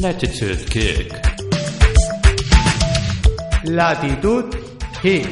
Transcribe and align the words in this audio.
Latitude 0.00 0.64
Kick. 0.68 1.12
Latitud 3.64 4.54
Kick. 5.00 5.28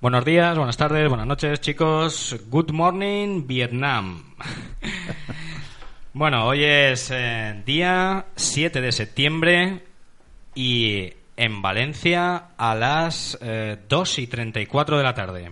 Buenos 0.00 0.24
días, 0.24 0.56
buenas 0.56 0.76
tardes, 0.76 1.08
buenas 1.08 1.26
noches, 1.26 1.60
chicos. 1.60 2.36
Good 2.50 2.72
morning, 2.72 3.46
Vietnam. 3.46 4.34
Bueno, 6.16 6.46
hoy 6.46 6.64
es 6.64 7.10
eh, 7.10 7.62
día 7.66 8.24
7 8.36 8.80
de 8.80 8.90
septiembre 8.90 9.84
y 10.54 11.12
en 11.36 11.60
Valencia 11.60 12.52
a 12.56 12.74
las 12.74 13.36
eh, 13.42 13.76
2 13.86 14.18
y 14.20 14.26
34 14.26 14.96
de 14.96 15.04
la 15.04 15.12
tarde. 15.12 15.50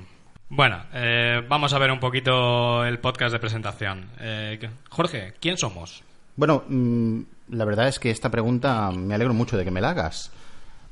Bueno, 0.49 0.83
eh, 0.95 1.43
vamos 1.47 1.75
a 1.75 1.79
ver 1.79 1.91
un 1.91 2.01
poquito 2.01 2.83
el 2.83 2.99
podcast 2.99 3.35
de 3.35 3.41
presentación. 3.41 4.09
Eh, 4.19 4.71
Jorge, 4.89 5.35
¿quién 5.39 5.59
somos? 5.59 6.03
Bueno, 6.35 6.65
mm, 6.67 7.21
la 7.51 7.67
verdad 7.67 7.89
es 7.89 7.99
que 7.99 8.11
esta 8.11 8.31
pregunta 8.31 8.91
me 8.91 9.15
alegro 9.15 9.35
mucho 9.35 9.59
de 9.59 9.65
que 9.67 9.71
me 9.71 9.83
la 9.83 9.91
hagas. 9.91 10.33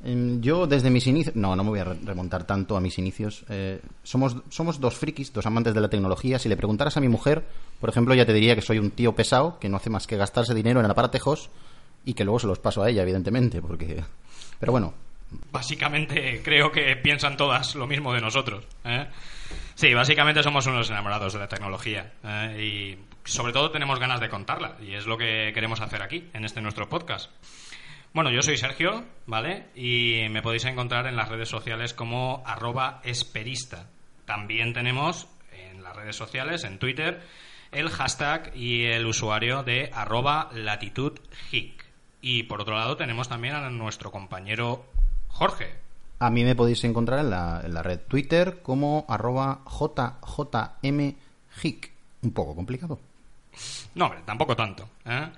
Em, 0.03 0.41
Yo 0.41 0.67
desde 0.67 0.89
mis 0.89 1.07
inicios... 1.07 1.35
No, 1.35 1.55
no 1.55 1.63
me 1.63 1.69
voy 1.69 1.79
a 1.79 1.85
re- 1.85 1.97
remontar 2.03 2.43
tanto 2.45 2.75
a 2.75 2.81
mis 2.81 2.97
inicios. 2.97 3.45
Eh, 3.49 3.79
somos, 4.03 4.35
somos 4.49 4.79
dos 4.79 4.95
frikis, 4.95 5.31
dos 5.33 5.45
amantes 5.45 5.73
de 5.73 5.81
la 5.81 5.89
tecnología. 5.89 6.39
Si 6.39 6.49
le 6.49 6.57
preguntaras 6.57 6.97
a 6.97 7.01
mi 7.01 7.07
mujer, 7.07 7.43
por 7.79 7.89
ejemplo, 7.89 8.13
ya 8.13 8.25
te 8.25 8.33
diría 8.33 8.55
que 8.55 8.61
soy 8.61 8.79
un 8.79 8.91
tío 8.91 9.15
pesado, 9.15 9.59
que 9.59 9.69
no 9.69 9.77
hace 9.77 9.89
más 9.89 10.05
que 10.07 10.17
gastarse 10.17 10.53
dinero 10.53 10.79
en 10.79 10.85
aparatejos 10.89 11.49
y 12.05 12.13
que 12.15 12.25
luego 12.25 12.39
se 12.39 12.47
los 12.47 12.59
paso 12.59 12.83
a 12.83 12.89
ella, 12.89 13.01
evidentemente, 13.03 13.61
porque... 13.61 14.03
Pero 14.59 14.71
bueno, 14.71 14.93
Básicamente 15.51 16.41
creo 16.43 16.71
que 16.71 16.95
piensan 16.95 17.37
todas 17.37 17.73
lo 17.73 17.87
mismo 17.87 18.13
de 18.13 18.21
nosotros. 18.21 18.65
¿eh? 18.85 19.07
Sí, 19.73 19.91
básicamente 19.93 20.43
somos 20.43 20.67
unos 20.67 20.89
enamorados 20.91 21.33
de 21.33 21.39
la 21.39 21.47
tecnología 21.47 22.13
¿eh? 22.23 22.61
y 22.61 22.97
sobre 23.27 23.51
todo 23.51 23.71
tenemos 23.71 23.99
ganas 23.99 24.19
de 24.19 24.29
contarla 24.29 24.77
y 24.79 24.93
es 24.93 25.07
lo 25.07 25.17
que 25.17 25.51
queremos 25.53 25.81
hacer 25.81 26.03
aquí, 26.03 26.29
en 26.33 26.45
este 26.45 26.61
nuestro 26.61 26.87
podcast. 26.87 27.31
Bueno, 28.13 28.29
yo 28.29 28.43
soy 28.43 28.57
Sergio, 28.57 29.03
¿vale? 29.25 29.69
Y 29.73 30.27
me 30.29 30.43
podéis 30.43 30.65
encontrar 30.65 31.07
en 31.07 31.15
las 31.15 31.29
redes 31.29 31.49
sociales 31.49 31.95
como 31.95 32.43
arroba 32.45 33.01
esperista. 33.03 33.87
También 34.25 34.71
tenemos 34.73 35.27
en 35.51 35.81
las 35.81 35.95
redes 35.95 36.15
sociales, 36.15 36.63
en 36.63 36.77
Twitter, 36.77 37.23
el 37.71 37.89
hashtag 37.89 38.55
y 38.55 38.83
el 38.83 39.07
usuario 39.07 39.63
de 39.63 39.89
arroba 39.91 40.51
latitudhic. 40.53 41.83
Y 42.21 42.43
por 42.43 42.61
otro 42.61 42.75
lado 42.77 42.95
tenemos 42.97 43.29
también 43.29 43.55
a 43.55 43.67
nuestro 43.71 44.11
compañero 44.11 44.85
Jorge. 45.29 45.73
a 46.19 46.29
mí 46.29 46.43
me 46.43 46.53
podéis 46.55 46.83
encontrar 46.83 47.17
en 47.19 47.31
la, 47.31 47.61
en 47.65 47.73
la 47.73 47.81
red 47.81 48.01
Twitter 48.07 48.61
como 48.61 49.07
arroba 49.09 49.61
jjmhic. 49.65 51.11
Un 52.21 52.31
poco 52.31 52.55
complicado. 52.55 52.99
No, 53.95 54.05
hombre, 54.05 54.21
tampoco 54.23 54.55
tanto. 54.55 54.87
¿eh? 55.03 55.29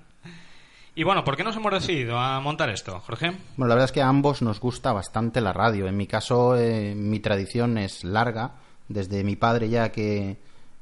Y 0.98 1.04
bueno, 1.04 1.24
¿por 1.26 1.36
qué 1.36 1.44
nos 1.44 1.56
hemos 1.58 1.74
decidido 1.74 2.18
a 2.18 2.40
montar 2.40 2.70
esto, 2.70 3.00
Jorge? 3.02 3.32
Bueno, 3.58 3.68
la 3.68 3.76
verdad 3.76 3.86
es 3.86 3.92
que 3.92 4.02
a 4.02 4.08
ambos 4.08 4.42
nos 4.42 4.62
gusta 4.62 4.94
bastante 4.94 5.42
la 5.42 5.52
radio. 5.52 5.88
En 5.88 5.98
mi 5.98 6.08
caso, 6.08 6.56
eh, 6.58 6.96
mi 6.96 7.20
tradición 7.20 7.78
es 7.78 8.04
larga. 8.06 8.54
Desde 8.88 9.24
mi 9.26 9.36
padre 9.36 9.68
ya 9.68 9.92
que, 9.92 10.38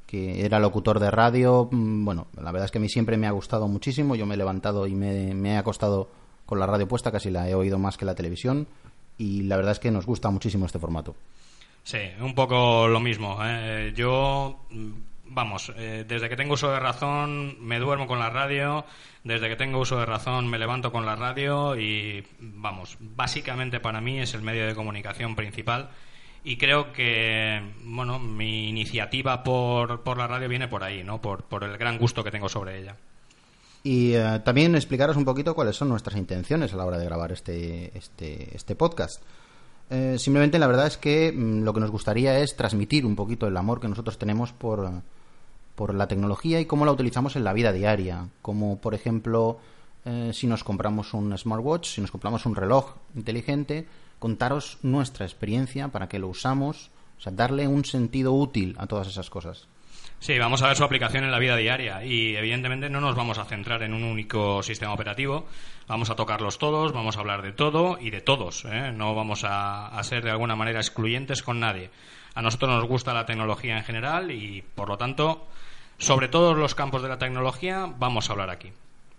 que 0.06 0.46
era 0.46 0.60
locutor 0.60 1.00
de 1.00 1.10
radio. 1.10 1.68
mm, 1.72 2.06
Bueno, 2.06 2.28
la 2.40 2.52
verdad 2.52 2.66
es 2.66 2.72
que 2.72 2.78
a 2.78 2.82
mí 2.82 2.90
siempre 2.90 3.18
me 3.18 3.26
ha 3.26 3.32
gustado 3.32 3.68
muchísimo. 3.68 4.16
Yo 4.16 4.28
me 4.28 4.36
he 4.36 4.38
levantado 4.38 4.86
y 4.86 4.94
me, 4.94 5.34
me 5.34 5.54
he 5.54 5.58
acostado 5.58 6.10
con 6.46 6.60
la 6.60 6.68
radio 6.68 6.88
puesta. 6.88 7.12
Casi 7.12 7.32
la 7.32 7.50
he 7.50 7.56
oído 7.56 7.80
más 7.80 7.98
que 7.98 8.06
la 8.06 8.14
televisión. 8.14 8.68
Y 9.18 9.44
la 9.44 9.56
verdad 9.56 9.72
es 9.72 9.80
que 9.80 9.90
nos 9.90 10.06
gusta 10.06 10.30
muchísimo 10.30 10.68
este 10.68 10.78
formato. 10.80 11.16
Sí, 11.84 11.98
un 12.22 12.36
poco 12.36 12.88
lo 12.88 13.00
mismo. 13.00 13.40
¿eh? 13.42 13.92
Yo, 13.96 14.60
mm, 14.70 14.92
vamos, 15.34 15.72
eh, 15.76 16.06
desde 16.08 16.30
que 16.30 16.36
tengo 16.36 16.54
uso 16.54 16.72
de 16.72 16.80
razón 16.80 17.58
me 17.60 17.80
duermo 17.80 18.08
con 18.08 18.20
la 18.20 18.30
radio, 18.30 18.86
desde 19.24 19.50
que 19.50 19.56
tengo 19.56 19.80
uso 19.80 20.00
de 20.00 20.06
razón 20.06 20.48
me 20.48 20.60
levanto 20.60 20.92
con 20.92 21.06
la 21.06 21.16
radio 21.16 21.78
y, 21.78 22.26
vamos, 22.40 22.98
básicamente 23.00 23.80
para 23.80 24.02
mí 24.02 24.20
es 24.20 24.34
el 24.34 24.42
medio 24.42 24.68
de 24.68 24.76
comunicación 24.76 25.36
principal 25.36 25.90
y 26.44 26.58
creo 26.58 26.92
que, 26.92 27.62
bueno, 27.84 28.20
mi 28.20 28.70
iniciativa 28.70 29.44
por, 29.44 30.02
por 30.02 30.18
la 30.18 30.28
radio 30.28 30.50
viene 30.50 30.68
por 30.68 30.84
ahí, 30.84 31.04
¿no? 31.04 31.22
Por, 31.22 31.44
por 31.44 31.64
el 31.64 31.78
gran 31.78 31.98
gusto 31.98 32.24
que 32.24 32.32
tengo 32.32 32.50
sobre 32.50 32.80
ella. 32.80 32.96
Y 33.84 34.14
eh, 34.14 34.42
también 34.44 34.76
explicaros 34.76 35.18
un 35.18 35.26
poquito 35.26 35.56
cuáles 35.56 35.76
son 35.76 35.90
nuestras 35.90 36.18
intenciones 36.18 36.74
a 36.74 36.78
la 36.78 36.86
hora 36.86 36.98
de 36.98 37.06
grabar 37.06 37.32
este, 37.32 37.98
este, 37.98 38.56
este 38.56 38.76
podcast. 38.76 39.22
Eh, 39.90 40.16
simplemente 40.18 40.58
la 40.60 40.68
verdad 40.68 40.88
es 40.88 40.98
que 40.98 41.32
mm, 41.32 41.64
lo 41.64 41.74
que 41.74 41.82
nos 41.82 41.92
gustaría 41.92 42.40
es 42.40 42.56
transmitir 42.56 43.06
un 43.06 43.16
poquito 43.16 43.48
el 43.48 43.58
amor 43.58 43.80
que 43.80 43.90
nosotros 43.90 44.18
tenemos 44.18 44.54
por, 44.54 44.90
por 45.76 45.94
la 45.94 46.08
tecnología 46.08 46.60
y 46.60 46.66
cómo 46.66 46.86
la 46.86 46.92
utilizamos 46.92 47.36
en 47.36 47.44
la 47.44 47.54
vida 47.54 47.72
diaria. 47.72 48.30
Como 48.42 48.80
por 48.80 48.94
ejemplo, 48.94 49.60
eh, 50.06 50.32
si 50.34 50.48
nos 50.48 50.64
compramos 50.64 51.14
un 51.14 51.38
smartwatch, 51.38 51.88
si 51.88 52.02
nos 52.02 52.12
compramos 52.12 52.46
un 52.46 52.56
reloj 52.56 52.96
inteligente, 53.16 53.88
contaros 54.20 54.78
nuestra 54.82 55.26
experiencia 55.26 55.88
para 55.90 56.08
que 56.08 56.20
lo 56.20 56.28
usamos, 56.28 56.92
o 57.18 57.22
sea, 57.22 57.34
darle 57.34 57.68
un 57.68 57.86
sentido 57.86 58.34
útil 58.34 58.76
a 58.78 58.88
todas 58.88 59.08
esas 59.08 59.30
cosas. 59.30 59.68
Sí, 60.24 60.40
vamos 60.40 60.62
a 60.62 60.68
ver 60.68 60.78
su 60.78 60.86
aplicación 60.86 61.26
en 61.26 61.32
la 61.32 61.38
vida 61.38 61.58
diaria 61.58 62.06
y 62.06 62.38
evidentemente 62.38 62.90
no 62.90 63.02
nos 63.02 63.14
vamos 63.14 63.40
a 63.40 63.44
centrar 63.44 63.84
en 63.84 63.94
un 63.94 64.06
único 64.06 64.64
sistema 64.64 64.94
operativo, 64.94 65.46
vamos 65.86 66.10
a 66.10 66.16
tocarlos 66.16 66.60
todos, 66.60 66.94
vamos 66.94 67.18
a 67.18 67.20
hablar 67.20 67.42
de 67.42 67.52
todo 67.52 67.98
y 68.00 68.10
de 68.10 68.22
todos, 68.22 68.64
¿eh? 68.64 68.94
no 68.94 69.16
vamos 69.16 69.44
a, 69.44 69.88
a 69.88 70.04
ser 70.06 70.24
de 70.24 70.32
alguna 70.32 70.56
manera 70.56 70.80
excluyentes 70.80 71.44
con 71.44 71.60
nadie. 71.60 71.90
A 72.36 72.42
nosotros 72.42 72.72
nos 72.72 72.86
gusta 72.86 73.14
la 73.14 73.26
tecnología 73.26 73.78
en 73.78 73.84
general 73.84 74.32
y 74.32 74.62
por 74.62 74.88
lo 74.88 74.98
tanto, 74.98 75.46
sobre 75.98 76.30
todos 76.30 76.56
los 76.56 76.74
campos 76.74 77.02
de 77.02 77.10
la 77.10 77.18
tecnología 77.18 77.94
vamos 78.00 78.30
a 78.30 78.32
hablar 78.32 78.50
aquí. 78.50 78.72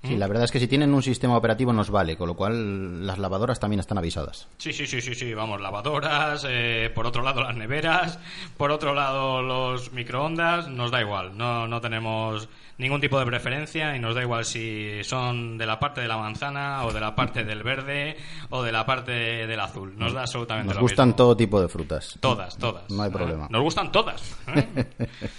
Sí, 0.05 0.17
la 0.17 0.27
verdad 0.27 0.45
es 0.45 0.51
que 0.53 0.61
si 0.61 0.69
tienen 0.69 0.93
un 0.93 1.03
sistema 1.03 1.37
operativo 1.37 1.73
nos 1.73 1.91
vale, 1.91 2.17
con 2.17 2.29
lo 2.29 2.35
cual 2.35 3.07
las 3.07 3.19
lavadoras 3.19 3.59
también 3.59 3.81
están 3.81 3.99
avisadas. 3.99 4.49
Sí, 4.59 4.73
sí, 4.73 4.87
sí, 4.87 5.01
sí, 5.01 5.15
sí, 5.15 5.33
vamos, 5.35 5.61
lavadoras, 5.61 6.45
eh, 6.49 6.91
por 6.95 7.07
otro 7.07 7.23
lado 7.23 7.43
las 7.43 7.57
neveras, 7.57 8.19
por 8.57 8.71
otro 8.71 8.95
lado 8.95 9.43
los 9.43 9.93
microondas, 9.93 10.69
nos 10.69 10.91
da 10.91 11.01
igual, 11.01 11.37
no, 11.37 11.67
no 11.67 11.81
tenemos 11.81 12.49
ningún 12.77 13.01
tipo 13.01 13.19
de 13.19 13.27
preferencia 13.27 13.97
y 13.97 14.01
nos 14.01 14.15
da 14.15 14.23
igual 14.23 14.45
si 14.45 15.03
son 15.05 15.57
de 15.59 15.67
la 15.67 15.79
parte 15.79 16.01
de 16.01 16.09
la 16.09 16.17
manzana 16.17 16.85
o 16.85 16.93
de 16.93 17.01
la 17.01 17.15
parte 17.15 17.45
del 17.45 17.63
verde 17.63 18.17
o 18.51 18.63
de 18.63 18.73
la 18.73 18.85
parte 18.85 19.13
del 19.13 19.61
azul, 19.61 19.95
nos 19.97 20.13
da 20.13 20.23
absolutamente 20.23 20.69
Nos 20.69 20.77
lo 20.77 20.83
gustan 20.83 21.09
mismo. 21.09 21.17
todo 21.17 21.37
tipo 21.37 21.61
de 21.61 21.69
frutas. 21.69 22.19
Todas, 22.21 22.57
todas. 22.59 22.91
No 22.91 23.03
hay 23.03 23.11
¿eh? 23.11 23.13
problema. 23.13 23.47
Nos 23.51 23.63
gustan 23.63 23.93
todas. 23.93 24.37
¿eh? 24.55 24.87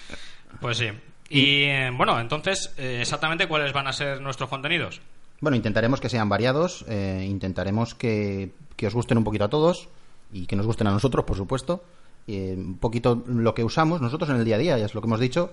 pues 0.61 0.77
sí. 0.77 0.89
Y 1.29 1.65
bueno, 1.97 2.19
entonces, 2.19 2.73
eh, 2.77 2.99
exactamente 3.01 3.47
cuáles 3.47 3.73
van 3.73 3.87
a 3.87 3.93
ser 3.93 4.21
nuestros 4.21 4.49
contenidos. 4.49 5.01
Bueno, 5.41 5.57
intentaremos 5.57 5.99
que 5.99 6.09
sean 6.09 6.29
variados, 6.29 6.85
eh, 6.87 7.25
intentaremos 7.27 7.95
que, 7.95 8.51
que 8.75 8.87
os 8.87 8.93
gusten 8.93 9.17
un 9.17 9.23
poquito 9.23 9.45
a 9.45 9.49
todos 9.49 9.89
y 10.31 10.45
que 10.45 10.55
nos 10.55 10.65
gusten 10.65 10.87
a 10.87 10.91
nosotros, 10.91 11.25
por 11.25 11.37
supuesto. 11.37 11.83
Eh, 12.27 12.55
un 12.57 12.77
poquito 12.77 13.23
lo 13.27 13.53
que 13.53 13.63
usamos 13.63 14.01
nosotros 14.01 14.29
en 14.29 14.37
el 14.37 14.45
día 14.45 14.55
a 14.55 14.59
día, 14.59 14.77
ya 14.77 14.85
es 14.85 14.95
lo 14.95 15.01
que 15.01 15.07
hemos 15.07 15.19
dicho. 15.19 15.51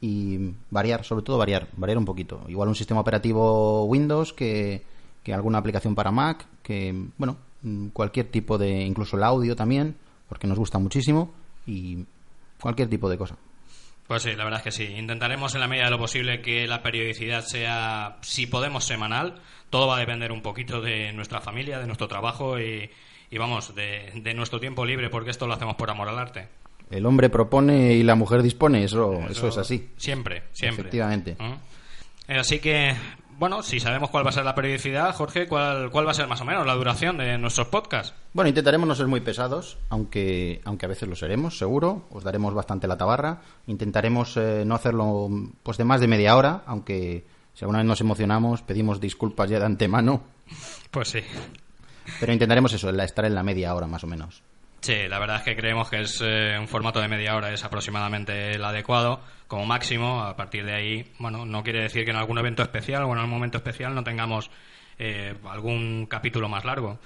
Y 0.00 0.54
variar, 0.70 1.04
sobre 1.04 1.22
todo 1.22 1.38
variar, 1.38 1.68
variar 1.76 1.98
un 1.98 2.04
poquito. 2.04 2.42
Igual 2.48 2.68
un 2.68 2.74
sistema 2.74 3.00
operativo 3.00 3.84
Windows 3.84 4.32
que, 4.32 4.82
que 5.22 5.32
alguna 5.32 5.58
aplicación 5.58 5.94
para 5.94 6.10
Mac, 6.10 6.44
que, 6.62 6.92
bueno, 7.18 7.36
mm, 7.62 7.88
cualquier 7.88 8.26
tipo 8.26 8.58
de, 8.58 8.82
incluso 8.82 9.16
el 9.16 9.22
audio 9.22 9.54
también, 9.54 9.94
porque 10.28 10.48
nos 10.48 10.58
gusta 10.58 10.78
muchísimo. 10.78 11.32
Y 11.66 12.04
cualquier 12.60 12.88
tipo 12.88 13.08
de 13.08 13.16
cosa. 13.16 13.36
Pues 14.06 14.22
sí, 14.22 14.34
la 14.34 14.44
verdad 14.44 14.60
es 14.60 14.64
que 14.64 14.70
sí. 14.72 14.94
Intentaremos 14.96 15.54
en 15.54 15.60
la 15.60 15.68
medida 15.68 15.84
de 15.84 15.90
lo 15.90 15.98
posible 15.98 16.42
que 16.42 16.66
la 16.66 16.82
periodicidad 16.82 17.44
sea, 17.44 18.16
si 18.20 18.46
podemos, 18.46 18.84
semanal. 18.84 19.40
Todo 19.70 19.86
va 19.86 19.96
a 19.96 20.00
depender 20.00 20.32
un 20.32 20.42
poquito 20.42 20.80
de 20.80 21.12
nuestra 21.12 21.40
familia, 21.40 21.78
de 21.78 21.86
nuestro 21.86 22.08
trabajo 22.08 22.60
y, 22.60 22.90
y 23.30 23.38
vamos, 23.38 23.74
de, 23.74 24.12
de 24.14 24.34
nuestro 24.34 24.60
tiempo 24.60 24.84
libre, 24.84 25.08
porque 25.08 25.30
esto 25.30 25.46
lo 25.46 25.54
hacemos 25.54 25.76
por 25.76 25.88
amor 25.90 26.08
al 26.08 26.18
arte. 26.18 26.48
El 26.90 27.06
hombre 27.06 27.30
propone 27.30 27.94
y 27.94 28.02
la 28.02 28.14
mujer 28.14 28.42
dispone, 28.42 28.84
eso, 28.84 29.14
eso, 29.30 29.48
es 29.48 29.56
así. 29.56 29.88
Siempre, 29.96 30.42
siempre. 30.52 30.82
Efectivamente. 30.82 31.36
¿Mm? 31.38 32.32
Así 32.38 32.58
que, 32.58 32.94
bueno, 33.42 33.64
si 33.64 33.80
sabemos 33.80 34.08
cuál 34.08 34.24
va 34.24 34.30
a 34.30 34.32
ser 34.32 34.44
la 34.44 34.54
periodicidad, 34.54 35.12
Jorge, 35.16 35.48
¿cuál, 35.48 35.90
¿cuál 35.90 36.06
va 36.06 36.12
a 36.12 36.14
ser 36.14 36.28
más 36.28 36.40
o 36.40 36.44
menos 36.44 36.64
la 36.64 36.76
duración 36.76 37.18
de 37.18 37.36
nuestros 37.38 37.66
podcasts? 37.66 38.14
Bueno, 38.32 38.48
intentaremos 38.48 38.86
no 38.86 38.94
ser 38.94 39.08
muy 39.08 39.20
pesados, 39.20 39.78
aunque, 39.88 40.60
aunque 40.64 40.86
a 40.86 40.88
veces 40.88 41.08
lo 41.08 41.16
seremos, 41.16 41.58
seguro. 41.58 42.04
Os 42.12 42.22
daremos 42.22 42.54
bastante 42.54 42.86
la 42.86 42.96
tabarra. 42.96 43.42
Intentaremos 43.66 44.36
eh, 44.36 44.62
no 44.64 44.76
hacerlo 44.76 45.28
pues 45.64 45.76
de 45.76 45.82
más 45.82 46.00
de 46.00 46.06
media 46.06 46.36
hora, 46.36 46.62
aunque 46.66 47.26
si 47.52 47.64
alguna 47.64 47.78
vez 47.78 47.88
nos 47.88 48.00
emocionamos, 48.00 48.62
pedimos 48.62 49.00
disculpas 49.00 49.50
ya 49.50 49.58
de 49.58 49.66
antemano. 49.66 50.22
Pues 50.92 51.08
sí. 51.08 51.18
Pero 52.20 52.32
intentaremos 52.32 52.72
eso, 52.72 52.90
estar 52.90 53.24
en 53.24 53.34
la 53.34 53.42
media 53.42 53.74
hora 53.74 53.88
más 53.88 54.04
o 54.04 54.06
menos. 54.06 54.44
Sí, 54.82 55.06
la 55.08 55.20
verdad 55.20 55.36
es 55.36 55.42
que 55.44 55.54
creemos 55.54 55.88
que 55.88 56.00
es 56.00 56.20
eh, 56.24 56.56
un 56.58 56.66
formato 56.66 57.00
de 57.00 57.06
media 57.06 57.36
hora 57.36 57.52
es 57.52 57.64
aproximadamente 57.64 58.56
el 58.56 58.64
adecuado 58.64 59.20
como 59.46 59.64
máximo. 59.64 60.22
A 60.22 60.34
partir 60.34 60.64
de 60.64 60.74
ahí, 60.74 61.12
bueno, 61.20 61.46
no 61.46 61.62
quiere 61.62 61.82
decir 61.82 62.04
que 62.04 62.10
en 62.10 62.16
algún 62.16 62.36
evento 62.38 62.64
especial 62.64 63.04
o 63.04 63.12
en 63.12 63.18
algún 63.18 63.30
momento 63.30 63.58
especial 63.58 63.94
no 63.94 64.02
tengamos 64.02 64.50
eh, 64.98 65.36
algún 65.48 66.06
capítulo 66.06 66.48
más 66.48 66.64
largo. 66.64 66.98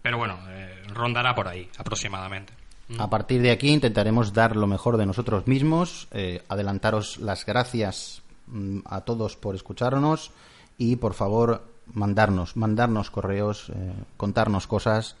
Pero 0.00 0.16
bueno, 0.16 0.38
eh, 0.48 0.82
rondará 0.94 1.34
por 1.34 1.48
ahí 1.48 1.68
aproximadamente. 1.76 2.54
A 2.98 3.10
partir 3.10 3.42
de 3.42 3.50
aquí 3.50 3.68
intentaremos 3.68 4.32
dar 4.32 4.56
lo 4.56 4.66
mejor 4.66 4.96
de 4.96 5.04
nosotros 5.04 5.46
mismos, 5.46 6.08
adelantaros 6.48 7.18
las 7.18 7.44
gracias 7.44 8.22
mm, 8.46 8.78
a 8.86 9.02
todos 9.02 9.36
por 9.36 9.54
escucharnos 9.54 10.30
y 10.78 10.96
por 10.96 11.12
favor 11.12 11.62
mandarnos, 11.92 12.56
mandarnos 12.56 13.10
correos, 13.10 13.70
contarnos 14.16 14.66
cosas 14.66 15.16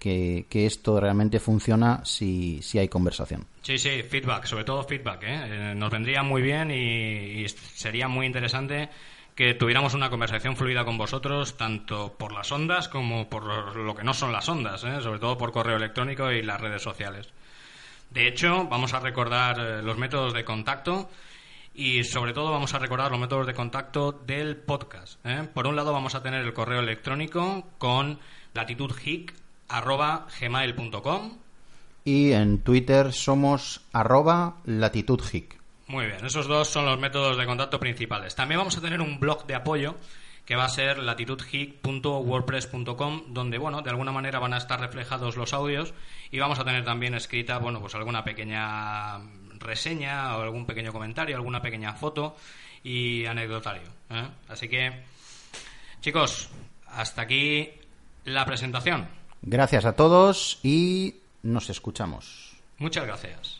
que, 0.00 0.46
esto 0.66 0.98
realmente 0.98 1.38
funciona 1.38 2.04
si, 2.04 2.60
si, 2.62 2.78
hay 2.78 2.88
conversación. 2.88 3.46
Sí, 3.62 3.78
sí, 3.78 4.02
feedback, 4.02 4.46
sobre 4.46 4.64
todo 4.64 4.82
feedback. 4.82 5.22
¿eh? 5.24 5.40
eh 5.44 5.74
nos 5.76 5.90
vendría 5.90 6.22
muy 6.22 6.42
bien 6.42 6.70
y, 6.70 7.46
sería 7.48 8.08
muy 8.08 8.26
interesante 8.26 8.88
que 9.34 9.54
tuviéramos 9.54 9.94
una 9.94 10.10
conversación 10.10 10.56
fluida 10.56 10.84
con 10.84 10.98
vosotros, 10.98 11.56
tanto 11.56 12.14
por 12.18 12.32
las 12.32 12.50
ondas 12.50 12.88
como 12.88 13.28
por 13.28 13.44
lo 13.76 13.94
que 13.94 14.02
no 14.02 14.14
son 14.14 14.32
las 14.32 14.48
ondas, 14.48 14.82
¿eh? 14.84 15.00
sobre 15.02 15.20
todo 15.20 15.38
por 15.38 15.52
correo 15.52 15.76
electrónico 15.76 16.32
y 16.32 16.42
las 16.42 16.60
redes 16.60 16.82
sociales. 16.82 17.28
De 18.10 18.26
hecho, 18.26 18.66
vamos 18.66 18.92
a 18.94 19.00
recordar 19.00 19.60
eh, 19.60 19.82
los 19.82 19.98
métodos 19.98 20.32
de 20.32 20.44
contacto 20.44 21.10
y 21.74 22.04
sobre 22.04 22.32
todo 22.32 22.50
vamos 22.50 22.74
a 22.74 22.78
recordar 22.78 23.10
los 23.10 23.20
métodos 23.20 23.46
de 23.46 23.54
contacto 23.54 24.12
del 24.12 24.56
podcast. 24.56 25.24
Por 25.54 25.66
un 25.66 25.76
lado 25.76 25.92
vamos 25.92 26.14
a 26.14 26.22
tener 26.22 26.44
el 26.44 26.52
correo 26.52 26.80
electrónico 26.80 27.68
con 27.78 28.18
latitud 28.52 28.90
arroba 29.70 30.26
gmail.com. 30.40 31.38
Y 32.04 32.32
en 32.32 32.62
Twitter 32.62 33.12
somos 33.12 33.82
arroba 33.92 34.56
latitudhic. 34.64 35.60
Muy 35.86 36.06
bien, 36.06 36.24
esos 36.24 36.46
dos 36.46 36.68
son 36.68 36.86
los 36.86 36.98
métodos 36.98 37.36
de 37.36 37.44
contacto 37.46 37.78
principales. 37.80 38.34
También 38.34 38.58
vamos 38.58 38.78
a 38.78 38.80
tener 38.80 39.00
un 39.00 39.18
blog 39.18 39.46
de 39.46 39.54
apoyo 39.54 39.96
que 40.44 40.56
va 40.56 40.64
a 40.64 40.68
ser 40.68 40.98
latitudhic.wordpress.com 40.98 43.22
donde, 43.28 43.58
bueno, 43.58 43.82
de 43.82 43.90
alguna 43.90 44.12
manera 44.12 44.38
van 44.38 44.54
a 44.54 44.58
estar 44.58 44.80
reflejados 44.80 45.36
los 45.36 45.52
audios 45.52 45.92
y 46.30 46.38
vamos 46.38 46.58
a 46.58 46.64
tener 46.64 46.84
también 46.84 47.14
escrita, 47.14 47.58
bueno, 47.58 47.80
pues 47.80 47.94
alguna 47.94 48.24
pequeña 48.24 49.18
reseña 49.58 50.36
o 50.36 50.42
algún 50.42 50.66
pequeño 50.66 50.92
comentario, 50.92 51.36
alguna 51.36 51.62
pequeña 51.62 51.92
foto 51.92 52.36
y 52.82 53.26
anecdotario. 53.26 53.88
¿eh? 54.10 54.26
Así 54.48 54.68
que, 54.68 55.02
chicos, 56.00 56.50
hasta 56.86 57.22
aquí 57.22 57.70
la 58.24 58.44
presentación. 58.44 59.19
Gracias 59.42 59.84
a 59.84 59.96
todos 59.96 60.58
y 60.62 61.16
nos 61.42 61.70
escuchamos. 61.70 62.56
Muchas 62.78 63.06
gracias. 63.06 63.59